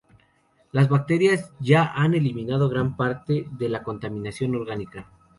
Las 0.71 0.89
bacterias 0.89 1.51
ya 1.59 1.91
han 1.93 2.15
eliminado 2.15 2.67
gran 2.69 2.97
parte 2.97 3.45
de 3.51 3.69
la 3.69 3.83
contaminación 3.83 4.55
orgánica. 4.55 5.07